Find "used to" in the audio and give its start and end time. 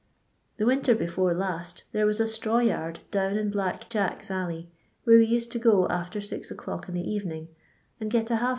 5.27-5.59